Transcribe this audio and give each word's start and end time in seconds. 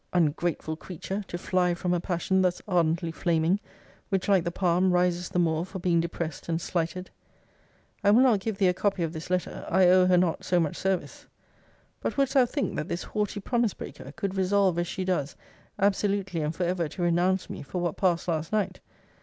Ungrateful 0.13 0.75
creature, 0.75 1.23
to 1.27 1.37
fly 1.37 1.75
from 1.75 1.93
a 1.93 1.99
passion 1.99 2.41
thus 2.41 2.59
ardently 2.67 3.11
flaming! 3.11 3.59
which, 4.09 4.27
like 4.27 4.43
the 4.43 4.49
palm, 4.51 4.91
rises 4.91 5.29
the 5.29 5.37
more 5.37 5.63
for 5.63 5.77
being 5.77 5.99
depressed 5.99 6.49
and 6.49 6.59
slighted. 6.59 7.11
I 8.03 8.09
will 8.09 8.23
not 8.23 8.39
give 8.39 8.57
thee 8.57 8.67
a 8.69 8.73
copy 8.73 9.03
of 9.03 9.13
this 9.13 9.29
letter. 9.29 9.63
I 9.69 9.85
owe 9.89 10.07
her 10.07 10.17
not 10.17 10.43
so 10.43 10.59
much 10.59 10.75
service. 10.75 11.27
But 11.99 12.17
wouldst 12.17 12.33
thou 12.33 12.47
think, 12.47 12.77
that 12.77 12.87
this 12.87 13.03
haughty 13.03 13.41
promise 13.41 13.75
breaker 13.75 14.11
could 14.13 14.33
resolve 14.33 14.79
as 14.79 14.87
she 14.87 15.05
does, 15.05 15.35
absolutely 15.77 16.41
and 16.41 16.55
for 16.55 16.63
ever 16.63 16.87
to 16.87 17.03
renounce 17.03 17.47
me 17.47 17.61
for 17.61 17.79
what 17.79 17.95
passed 17.95 18.27
last 18.27 18.51
night? 18.51 18.79